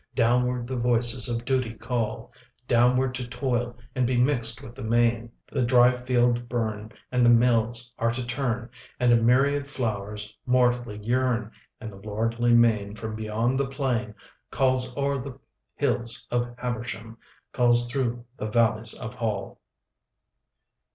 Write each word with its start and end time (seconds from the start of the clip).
Downward 0.15 0.65
the 0.65 0.77
voices 0.77 1.29
of 1.29 1.45
Duty 1.45 1.75
call; 1.75 2.33
Downward 2.67 3.13
to 3.13 3.27
toil 3.27 3.77
and 3.93 4.07
be 4.07 4.17
mixed 4.17 4.63
with 4.63 4.73
the 4.73 4.81
main. 4.81 5.31
The 5.45 5.61
dry 5.63 5.91
fields 5.93 6.41
burn 6.41 6.91
and 7.11 7.23
the 7.23 7.29
mills 7.29 7.93
are 7.99 8.09
to 8.09 8.25
turn, 8.25 8.71
And 8.99 9.13
a 9.13 9.15
myriad 9.15 9.69
flowers 9.69 10.35
mortally 10.47 10.97
yearn, 11.05 11.51
And 11.79 11.91
the 11.91 11.97
lordly 11.97 12.51
main 12.51 12.95
from 12.95 13.13
beyond 13.13 13.59
the 13.59 13.67
plain 13.67 14.15
Calls 14.49 14.97
o'er 14.97 15.19
the 15.19 15.39
hills 15.75 16.25
of 16.31 16.55
Habersham, 16.57 17.19
Calls 17.51 17.87
through 17.87 18.25
the 18.37 18.47
valleys 18.49 18.95
of 18.95 19.13
Hall. 19.13 19.61